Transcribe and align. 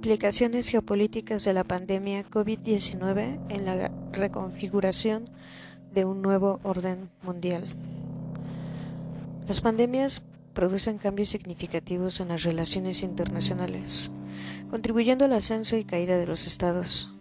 Implicaciones 0.00 0.70
geopolíticas 0.70 1.44
de 1.44 1.52
la 1.52 1.62
pandemia 1.62 2.24
COVID-19 2.24 3.38
en 3.50 3.66
la 3.66 3.90
reconfiguración 4.12 5.28
de 5.92 6.06
un 6.06 6.22
nuevo 6.22 6.58
orden 6.62 7.10
mundial. 7.22 7.64
Las 9.46 9.60
pandemias 9.60 10.22
producen 10.54 10.96
cambios 10.96 11.28
significativos 11.28 12.18
en 12.20 12.28
las 12.28 12.44
relaciones 12.44 13.02
internacionales, 13.02 14.10
contribuyendo 14.70 15.26
al 15.26 15.34
ascenso 15.34 15.76
y 15.76 15.84
caída 15.84 16.16
de 16.16 16.26
los 16.26 16.46
estados. 16.46 17.12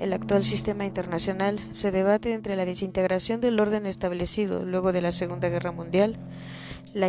El 0.00 0.12
actual 0.12 0.42
sistema 0.42 0.84
internacional 0.84 1.60
se 1.70 1.92
debate 1.92 2.34
entre 2.34 2.56
la 2.56 2.64
desintegración 2.64 3.40
del 3.40 3.60
orden 3.60 3.86
establecido 3.86 4.64
luego 4.64 4.90
de 4.90 5.02
la 5.02 5.12
Segunda 5.12 5.48
Guerra 5.50 5.70
Mundial 5.70 6.18
la 6.94 7.08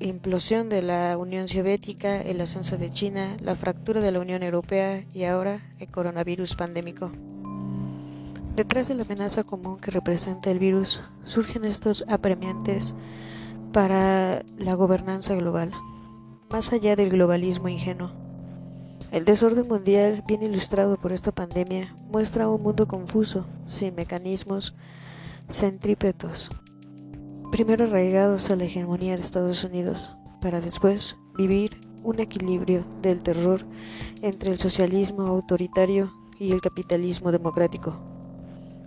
implosión 0.00 0.68
de 0.68 0.82
la 0.82 1.16
Unión 1.16 1.46
Soviética, 1.48 2.20
el 2.20 2.40
ascenso 2.40 2.76
de 2.76 2.90
China, 2.90 3.36
la 3.40 3.54
fractura 3.54 4.00
de 4.00 4.10
la 4.10 4.20
Unión 4.20 4.42
Europea 4.42 5.04
y 5.14 5.24
ahora 5.24 5.60
el 5.78 5.88
coronavirus 5.88 6.56
pandémico. 6.56 7.10
Detrás 8.56 8.88
de 8.88 8.94
la 8.94 9.04
amenaza 9.04 9.44
común 9.44 9.78
que 9.78 9.90
representa 9.90 10.50
el 10.50 10.58
virus 10.58 11.00
surgen 11.24 11.64
estos 11.64 12.04
apremiantes 12.08 12.94
para 13.72 14.42
la 14.58 14.74
gobernanza 14.74 15.34
global, 15.34 15.72
más 16.50 16.72
allá 16.72 16.96
del 16.96 17.10
globalismo 17.10 17.68
ingenuo. 17.68 18.10
El 19.10 19.24
desorden 19.24 19.68
mundial, 19.68 20.24
bien 20.26 20.42
ilustrado 20.42 20.96
por 20.96 21.12
esta 21.12 21.32
pandemia, 21.32 21.94
muestra 22.10 22.48
un 22.48 22.62
mundo 22.62 22.88
confuso, 22.88 23.46
sin 23.66 23.94
mecanismos 23.94 24.74
centrípetos, 25.48 26.50
primero 27.52 27.84
arraigados 27.84 28.48
a 28.48 28.56
la 28.56 28.64
hegemonía 28.64 29.14
de 29.14 29.22
Estados 29.22 29.62
Unidos, 29.62 30.16
para 30.40 30.62
después 30.62 31.18
vivir 31.36 31.78
un 32.02 32.18
equilibrio 32.18 32.82
del 33.02 33.22
terror 33.22 33.66
entre 34.22 34.50
el 34.50 34.58
socialismo 34.58 35.26
autoritario 35.26 36.10
y 36.40 36.52
el 36.52 36.62
capitalismo 36.62 37.30
democrático. 37.30 38.00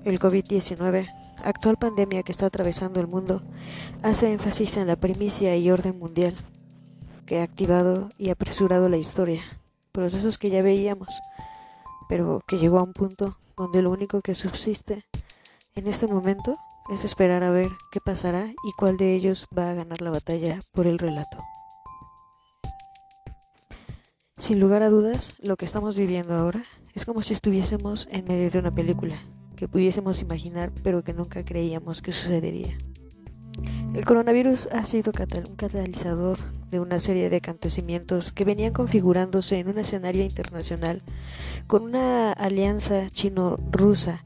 El 0.04 0.20
COVID-19, 0.20 1.08
actual 1.44 1.78
pandemia 1.78 2.24
que 2.24 2.32
está 2.32 2.48
atravesando 2.48 3.00
el 3.00 3.06
mundo, 3.06 3.44
hace 4.02 4.34
énfasis 4.34 4.78
en 4.78 4.88
la 4.88 4.96
primicia 4.96 5.56
y 5.56 5.70
orden 5.70 6.00
mundial, 6.00 6.36
que 7.28 7.42
ha 7.42 7.44
activado 7.44 8.10
y 8.18 8.32
apresurado 8.32 8.90
la 8.90 8.98
historia, 8.98 9.44
procesos 9.92 10.40
que 10.40 10.50
ya 10.50 10.64
veíamos, 10.64 11.22
pero 12.10 12.42
que 12.48 12.58
llegó 12.58 12.80
a 12.80 12.84
un 12.84 12.94
punto 12.94 13.38
donde 13.56 13.84
lo 13.84 13.92
único 13.92 14.22
que 14.22 14.34
subsiste 14.34 15.06
en 15.76 15.86
este 15.86 16.08
momento 16.08 16.58
es 16.90 17.04
esperar 17.04 17.44
a 17.44 17.52
ver 17.52 17.70
qué 17.92 18.00
pasará 18.00 18.48
y 18.48 18.72
cuál 18.78 18.98
de 18.98 19.16
ellos 19.16 19.48
va 19.58 19.72
a 19.72 19.74
ganar 19.74 20.02
la 20.02 20.12
batalla 20.12 20.60
por 20.72 20.88
el 20.88 21.00
relato. 21.00 21.38
Sin 24.38 24.60
lugar 24.60 24.84
a 24.84 24.90
dudas, 24.90 25.36
lo 25.42 25.56
que 25.56 25.66
estamos 25.66 25.98
viviendo 25.98 26.36
ahora 26.36 26.64
es 26.94 27.06
como 27.06 27.22
si 27.22 27.34
estuviésemos 27.34 28.08
en 28.12 28.26
medio 28.26 28.52
de 28.52 28.60
una 28.60 28.72
película 28.72 29.20
que 29.56 29.68
pudiésemos 29.68 30.22
imaginar 30.22 30.72
pero 30.84 31.04
que 31.04 31.14
nunca 31.14 31.44
creíamos 31.44 32.02
que 32.02 32.12
sucedería. 32.12 32.78
El 33.94 34.04
coronavirus 34.04 34.68
ha 34.74 34.84
sido 34.84 35.14
un 35.48 35.56
catalizador 35.56 36.38
de 36.70 36.82
una 36.82 37.00
serie 37.00 37.30
de 37.30 37.38
acontecimientos 37.38 38.34
que 38.34 38.44
venían 38.44 38.74
configurándose 38.74 39.58
en 39.58 39.70
un 39.70 39.78
escenario 39.78 40.24
internacional 40.24 41.02
con 41.66 41.84
una 41.84 42.34
alianza 42.34 43.10
chino-rusa 43.10 44.26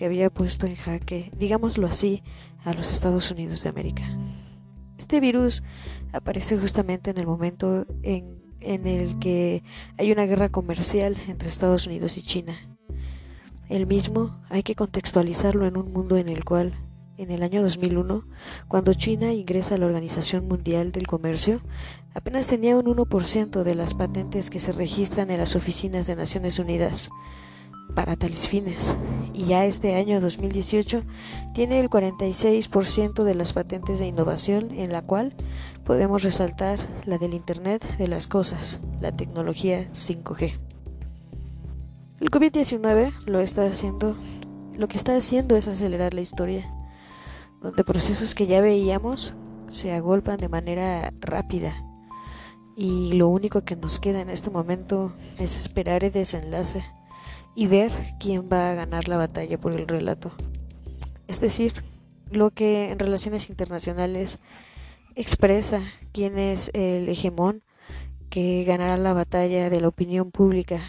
que 0.00 0.06
había 0.06 0.30
puesto 0.30 0.66
en 0.66 0.76
jaque, 0.76 1.30
digámoslo 1.36 1.86
así, 1.86 2.22
a 2.64 2.72
los 2.72 2.90
Estados 2.90 3.30
Unidos 3.30 3.62
de 3.62 3.68
América. 3.68 4.04
Este 4.96 5.20
virus 5.20 5.62
aparece 6.14 6.56
justamente 6.56 7.10
en 7.10 7.18
el 7.18 7.26
momento 7.26 7.84
en, 8.02 8.42
en 8.60 8.86
el 8.86 9.18
que 9.18 9.62
hay 9.98 10.10
una 10.10 10.24
guerra 10.24 10.48
comercial 10.48 11.18
entre 11.28 11.50
Estados 11.50 11.86
Unidos 11.86 12.16
y 12.16 12.22
China. 12.22 12.56
El 13.68 13.86
mismo 13.86 14.40
hay 14.48 14.62
que 14.62 14.74
contextualizarlo 14.74 15.66
en 15.66 15.76
un 15.76 15.92
mundo 15.92 16.16
en 16.16 16.30
el 16.30 16.46
cual, 16.46 16.72
en 17.18 17.30
el 17.30 17.42
año 17.42 17.60
2001, 17.60 18.24
cuando 18.68 18.94
China 18.94 19.34
ingresa 19.34 19.74
a 19.74 19.78
la 19.78 19.84
Organización 19.84 20.48
Mundial 20.48 20.92
del 20.92 21.06
Comercio, 21.06 21.60
apenas 22.14 22.48
tenía 22.48 22.74
un 22.78 22.86
1% 22.86 23.64
de 23.64 23.74
las 23.74 23.92
patentes 23.92 24.48
que 24.48 24.60
se 24.60 24.72
registran 24.72 25.30
en 25.30 25.36
las 25.36 25.56
oficinas 25.56 26.06
de 26.06 26.16
Naciones 26.16 26.58
Unidas 26.58 27.10
para 27.94 28.16
tales 28.16 28.48
fines. 28.48 28.96
Y 29.32 29.44
ya 29.44 29.64
este 29.64 29.94
año 29.94 30.20
2018 30.20 31.02
tiene 31.54 31.78
el 31.78 31.88
46% 31.88 33.22
de 33.22 33.34
las 33.34 33.52
patentes 33.52 33.98
de 33.98 34.06
innovación 34.06 34.70
en 34.72 34.92
la 34.92 35.02
cual 35.02 35.34
podemos 35.84 36.22
resaltar 36.22 36.78
la 37.06 37.18
del 37.18 37.34
Internet 37.34 37.96
de 37.96 38.08
las 38.08 38.26
Cosas, 38.26 38.80
la 39.00 39.12
tecnología 39.12 39.88
5G. 39.92 40.58
El 42.20 42.30
COVID-19 42.30 43.12
lo 43.26 43.40
está 43.40 43.64
haciendo, 43.64 44.14
lo 44.76 44.88
que 44.88 44.98
está 44.98 45.16
haciendo 45.16 45.56
es 45.56 45.68
acelerar 45.68 46.12
la 46.12 46.20
historia, 46.20 46.70
donde 47.62 47.84
procesos 47.84 48.34
que 48.34 48.46
ya 48.46 48.60
veíamos 48.60 49.34
se 49.68 49.92
agolpan 49.92 50.36
de 50.36 50.48
manera 50.48 51.12
rápida. 51.20 51.84
Y 52.76 53.12
lo 53.12 53.28
único 53.28 53.62
que 53.64 53.76
nos 53.76 54.00
queda 54.00 54.20
en 54.20 54.30
este 54.30 54.50
momento 54.50 55.12
es 55.38 55.56
esperar 55.56 56.04
el 56.04 56.12
desenlace 56.12 56.84
y 57.54 57.66
ver 57.66 57.92
quién 58.18 58.48
va 58.52 58.70
a 58.70 58.74
ganar 58.74 59.08
la 59.08 59.16
batalla 59.16 59.58
por 59.58 59.72
el 59.72 59.86
relato. 59.86 60.32
Es 61.28 61.40
decir, 61.40 61.72
lo 62.30 62.50
que 62.50 62.90
en 62.90 62.98
relaciones 62.98 63.50
internacionales 63.50 64.38
expresa 65.14 65.82
quién 66.12 66.38
es 66.38 66.70
el 66.74 67.08
hegemón 67.08 67.62
que 68.28 68.64
ganará 68.64 68.96
la 68.96 69.12
batalla 69.12 69.70
de 69.70 69.80
la 69.80 69.88
opinión 69.88 70.30
pública 70.30 70.80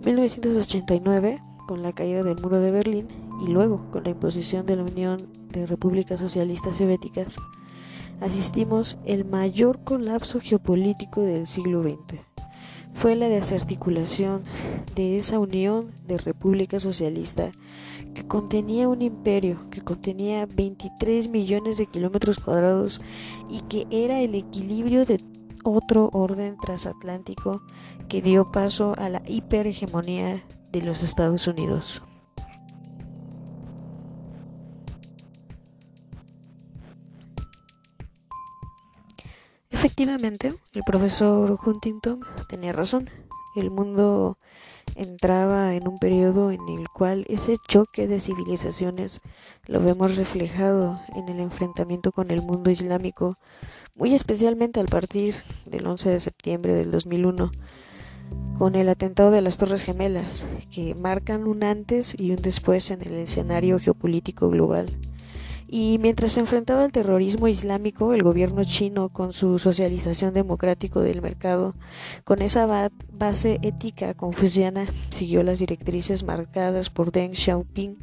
1989, 0.06 1.42
con 1.68 1.84
la 1.84 1.94
caída 1.94 2.24
del 2.24 2.42
muro 2.42 2.60
de 2.60 2.72
Berlín 2.72 3.08
y 3.46 3.52
luego 3.52 3.86
con 3.92 4.04
la 4.04 4.10
imposición 4.10 4.66
de 4.66 4.76
la 4.76 4.84
Unión 4.84 5.28
de 5.52 5.66
Repúblicas 5.68 6.20
Socialistas 6.20 6.78
Soviéticas, 6.78 7.38
asistimos 8.20 8.98
el 9.06 9.26
mayor 9.26 9.84
colapso 9.84 10.40
geopolítico 10.40 11.22
del 11.22 11.46
siglo 11.46 11.84
XX. 11.84 12.20
Fue 12.94 13.16
la 13.16 13.30
desarticulación 13.30 14.44
de 14.96 15.18
esa 15.18 15.40
unión 15.40 15.92
de 16.08 16.18
república 16.18 16.80
socialista 16.80 17.52
que 18.14 18.28
contenía 18.28 18.90
un 18.90 19.02
imperio, 19.02 19.70
que 19.70 19.82
contenía 19.82 20.46
23 20.46 21.30
millones 21.30 21.78
de 21.78 21.86
kilómetros 21.86 22.40
cuadrados 22.40 23.02
y 23.50 23.62
que 23.62 23.88
era 23.92 24.20
el 24.20 24.36
equilibrio 24.36 25.06
de 25.06 25.20
otro 25.64 26.10
orden 26.14 26.58
transatlántico 26.58 27.62
que 28.10 28.22
dio 28.22 28.52
paso 28.52 28.94
a 28.98 29.10
la 29.10 29.22
hiperhegemonía 29.26 30.44
de 30.72 30.82
los 30.82 31.04
Estados 31.04 31.48
Unidos. 31.48 32.04
Efectivamente, 39.70 40.54
el 40.74 40.84
profesor 40.84 41.58
Huntington 41.66 42.20
tenía 42.48 42.72
razón. 42.72 43.10
El 43.56 43.70
mundo 43.70 44.38
entraba 44.96 45.76
en 45.76 45.88
un 45.88 45.98
periodo 45.98 46.52
en 46.52 46.62
el 46.70 46.90
cual 46.90 47.26
ese 47.28 47.58
choque 47.68 48.08
de 48.08 48.20
civilizaciones 48.20 49.22
lo 49.68 49.82
vemos 49.82 50.16
reflejado 50.16 51.00
en 51.16 51.30
el 51.30 51.40
enfrentamiento 51.40 52.12
con 52.12 52.32
el 52.32 52.42
mundo 52.42 52.72
islámico, 52.72 53.38
muy 53.96 54.14
especialmente 54.14 54.80
al 54.80 54.88
partir 54.88 55.36
del 55.66 55.86
11 55.86 56.10
de 56.10 56.20
septiembre 56.20 56.74
del 56.74 56.92
2001, 56.92 57.52
con 58.58 58.76
el 58.76 58.90
atentado 58.90 59.32
de 59.32 59.42
las 59.42 59.58
Torres 59.58 59.84
Gemelas, 59.84 60.48
que 60.74 60.96
marcan 60.96 61.48
un 61.48 61.64
antes 61.64 62.16
y 62.20 62.32
un 62.32 62.38
después 62.38 62.92
en 62.92 63.02
el 63.02 63.14
escenario 63.16 63.80
geopolítico 63.80 64.50
global, 64.50 64.88
Y 65.74 66.00
mientras 66.00 66.34
se 66.34 66.42
enfrentaba 66.42 66.84
al 66.84 66.92
terrorismo 66.92 67.48
islámico, 67.48 68.14
el 68.14 68.24
gobierno 68.24 68.62
chino, 68.66 69.08
con 69.08 69.32
su 69.32 69.58
socialización 69.58 70.34
democrático 70.34 71.00
del 71.00 71.22
mercado, 71.22 71.76
con 72.26 72.42
esa 72.42 72.92
base 73.14 73.58
ética 73.62 74.14
confuciana, 74.14 74.86
siguió 75.12 75.44
las 75.44 75.60
directrices 75.60 76.26
marcadas 76.26 76.90
por 76.90 77.14
Deng 77.14 77.34
Xiaoping, 77.34 78.00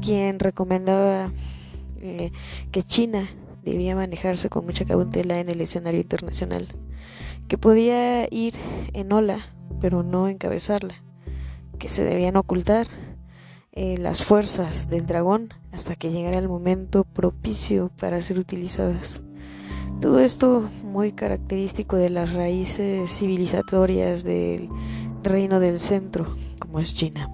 quien 0.00 0.38
recomendaba 0.38 1.32
eh, 2.00 2.30
que 2.70 2.84
China 2.84 3.28
debía 3.64 3.96
manejarse 3.96 4.48
con 4.48 4.64
mucha 4.64 4.84
cautela 4.84 5.40
en 5.40 5.48
el 5.48 5.60
escenario 5.60 5.98
internacional, 5.98 6.68
que 7.48 7.58
podía 7.58 8.32
ir 8.32 8.54
en 8.92 9.12
ola, 9.12 9.52
pero 9.80 10.04
no 10.04 10.28
encabezarla, 10.28 11.02
que 11.76 11.88
se 11.88 12.04
debían 12.04 12.36
ocultar 12.36 12.86
eh, 13.72 13.96
las 13.98 14.24
fuerzas 14.24 14.88
del 14.88 15.06
dragón 15.06 15.50
hasta 15.70 15.94
que 15.94 16.10
llegara 16.10 16.38
el 16.38 16.48
momento 16.48 17.04
propicio 17.04 17.90
para 18.00 18.20
ser 18.20 18.38
utilizadas. 18.38 19.22
Todo 20.00 20.18
esto 20.18 20.68
muy 20.82 21.12
característico 21.12 21.96
de 21.96 22.10
las 22.10 22.32
raíces 22.32 23.10
civilizatorias 23.10 24.24
del 24.24 24.68
reino 25.22 25.60
del 25.60 25.78
centro, 25.78 26.34
como 26.58 26.80
es 26.80 26.94
China. 26.94 27.30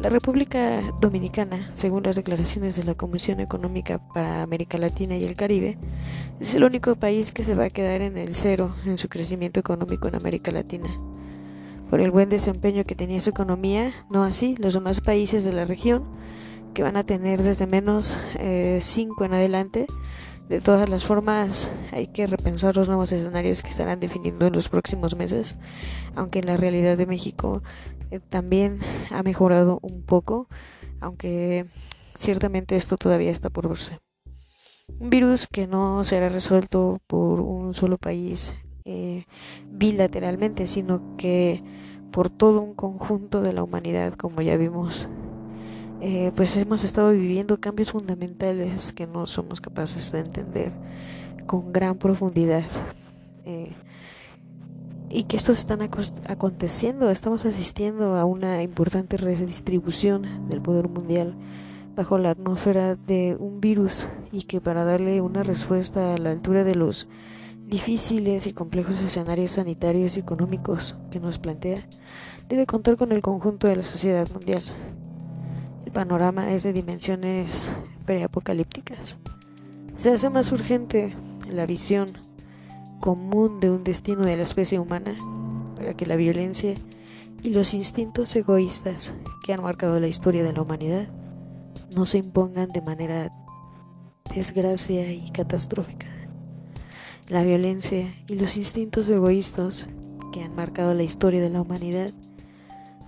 La 0.00 0.08
República 0.08 0.82
Dominicana, 1.00 1.70
según 1.74 2.02
las 2.02 2.16
declaraciones 2.16 2.74
de 2.74 2.82
la 2.82 2.94
Comisión 2.94 3.38
Económica 3.38 4.00
para 4.12 4.42
América 4.42 4.78
Latina 4.78 5.16
y 5.16 5.24
el 5.24 5.36
Caribe, 5.36 5.78
es 6.40 6.56
el 6.56 6.64
único 6.64 6.96
país 6.96 7.30
que 7.30 7.44
se 7.44 7.54
va 7.54 7.66
a 7.66 7.70
quedar 7.70 8.00
en 8.00 8.18
el 8.18 8.34
cero 8.34 8.74
en 8.84 8.98
su 8.98 9.08
crecimiento 9.08 9.60
económico 9.60 10.08
en 10.08 10.16
América 10.16 10.50
Latina 10.50 10.90
por 11.92 12.00
el 12.00 12.10
buen 12.10 12.30
desempeño 12.30 12.84
que 12.84 12.94
tenía 12.94 13.20
su 13.20 13.28
economía, 13.28 13.92
no 14.08 14.24
así 14.24 14.56
los 14.56 14.72
demás 14.72 15.02
países 15.02 15.44
de 15.44 15.52
la 15.52 15.66
región, 15.66 16.04
que 16.72 16.82
van 16.82 16.96
a 16.96 17.04
tener 17.04 17.42
desde 17.42 17.66
menos 17.66 18.16
5 18.32 18.38
eh, 18.40 19.26
en 19.26 19.34
adelante. 19.34 19.86
De 20.48 20.62
todas 20.62 20.88
las 20.88 21.04
formas, 21.04 21.70
hay 21.90 22.06
que 22.06 22.26
repensar 22.26 22.78
los 22.78 22.88
nuevos 22.88 23.12
escenarios 23.12 23.62
que 23.62 23.68
estarán 23.68 24.00
definiendo 24.00 24.46
en 24.46 24.54
los 24.54 24.70
próximos 24.70 25.16
meses, 25.16 25.56
aunque 26.14 26.42
la 26.42 26.56
realidad 26.56 26.96
de 26.96 27.04
México 27.04 27.62
eh, 28.10 28.20
también 28.20 28.78
ha 29.10 29.22
mejorado 29.22 29.78
un 29.82 30.02
poco, 30.02 30.48
aunque 30.98 31.66
ciertamente 32.14 32.74
esto 32.74 32.96
todavía 32.96 33.30
está 33.30 33.50
por 33.50 33.68
verse. 33.68 33.98
Un 34.98 35.10
virus 35.10 35.46
que 35.46 35.66
no 35.66 36.02
será 36.04 36.30
resuelto 36.30 37.02
por 37.06 37.42
un 37.42 37.74
solo 37.74 37.98
país 37.98 38.54
eh, 38.86 39.26
bilateralmente, 39.66 40.66
sino 40.66 41.18
que 41.18 41.81
por 42.12 42.30
todo 42.30 42.60
un 42.60 42.74
conjunto 42.74 43.40
de 43.40 43.52
la 43.52 43.62
humanidad, 43.64 44.14
como 44.14 44.42
ya 44.42 44.56
vimos. 44.56 45.08
Eh, 46.00 46.32
pues 46.34 46.56
hemos 46.56 46.84
estado 46.84 47.12
viviendo 47.12 47.60
cambios 47.60 47.92
fundamentales 47.92 48.92
que 48.92 49.06
no 49.06 49.26
somos 49.26 49.60
capaces 49.60 50.12
de 50.12 50.20
entender 50.20 50.72
con 51.46 51.72
gran 51.72 51.96
profundidad. 51.96 52.64
Eh, 53.44 53.72
y 55.10 55.24
que 55.24 55.36
estos 55.36 55.58
están 55.58 55.80
aconteciendo, 55.82 57.10
estamos 57.10 57.44
asistiendo 57.44 58.16
a 58.16 58.24
una 58.24 58.62
importante 58.62 59.16
redistribución 59.18 60.48
del 60.48 60.62
poder 60.62 60.88
mundial 60.88 61.34
bajo 61.94 62.16
la 62.16 62.30
atmósfera 62.30 62.96
de 62.96 63.36
un 63.38 63.60
virus 63.60 64.08
y 64.30 64.44
que 64.44 64.60
para 64.60 64.84
darle 64.84 65.20
una 65.20 65.42
respuesta 65.42 66.14
a 66.14 66.18
la 66.18 66.30
altura 66.30 66.64
de 66.64 66.74
los 66.74 67.08
difíciles 67.72 68.46
y 68.46 68.52
complejos 68.52 69.00
escenarios 69.00 69.52
sanitarios 69.52 70.18
y 70.18 70.20
económicos 70.20 70.94
que 71.10 71.20
nos 71.20 71.38
plantea, 71.38 71.78
debe 72.46 72.66
contar 72.66 72.98
con 72.98 73.12
el 73.12 73.22
conjunto 73.22 73.66
de 73.66 73.76
la 73.76 73.82
sociedad 73.82 74.28
mundial. 74.30 74.62
El 75.86 75.90
panorama 75.90 76.52
es 76.52 76.64
de 76.64 76.74
dimensiones 76.74 77.72
preapocalípticas. 78.04 79.16
Se 79.94 80.10
hace 80.10 80.28
más 80.28 80.52
urgente 80.52 81.16
la 81.50 81.64
visión 81.64 82.10
común 83.00 83.58
de 83.58 83.70
un 83.70 83.84
destino 83.84 84.22
de 84.26 84.36
la 84.36 84.42
especie 84.42 84.78
humana 84.78 85.16
para 85.74 85.94
que 85.94 86.04
la 86.04 86.16
violencia 86.16 86.74
y 87.42 87.50
los 87.50 87.72
instintos 87.72 88.36
egoístas 88.36 89.14
que 89.46 89.54
han 89.54 89.62
marcado 89.62 89.98
la 89.98 90.08
historia 90.08 90.44
de 90.44 90.52
la 90.52 90.60
humanidad 90.60 91.08
no 91.96 92.04
se 92.04 92.18
impongan 92.18 92.68
de 92.68 92.82
manera 92.82 93.32
desgracia 94.34 95.10
y 95.10 95.30
catastrófica 95.30 96.11
la 97.28 97.42
violencia 97.42 98.14
y 98.28 98.34
los 98.34 98.56
instintos 98.56 99.08
egoístas 99.08 99.88
que 100.32 100.42
han 100.42 100.54
marcado 100.54 100.94
la 100.94 101.02
historia 101.02 101.40
de 101.40 101.50
la 101.50 101.60
humanidad 101.60 102.10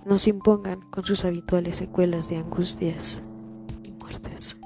nos 0.05 0.27
impongan 0.27 0.81
con 0.91 1.03
sus 1.03 1.25
habituales 1.25 1.77
secuelas 1.77 2.29
de 2.29 2.37
angustias 2.37 3.23
y 3.83 3.91
muertes. 3.91 4.57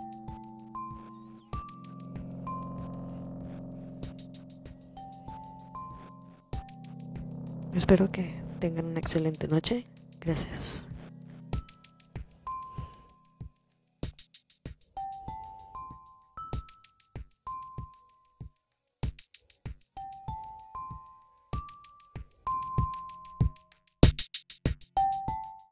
Espero 7.73 8.11
que 8.11 8.35
tengan 8.59 8.85
una 8.85 8.99
excelente 8.99 9.47
noche. 9.47 9.85
Gracias. 10.19 10.88